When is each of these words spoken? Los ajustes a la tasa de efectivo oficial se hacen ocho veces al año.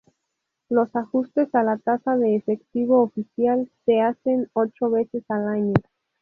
Los 0.69 0.95
ajustes 0.95 1.53
a 1.53 1.61
la 1.61 1.77
tasa 1.77 2.17
de 2.17 2.35
efectivo 2.35 3.03
oficial 3.03 3.69
se 3.85 4.01
hacen 4.01 4.49
ocho 4.55 4.89
veces 4.89 5.23
al 5.29 5.47
año. 5.47 5.75